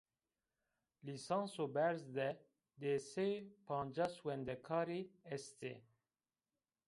[1.05, 2.29] Lîsanso berz de
[2.81, 3.33] di sey
[3.65, 5.01] pancas wendekarî
[5.35, 5.73] est ê